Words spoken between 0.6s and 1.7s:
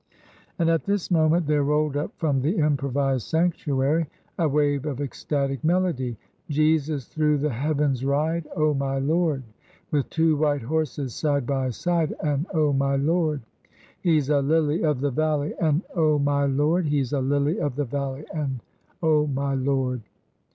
at this moment there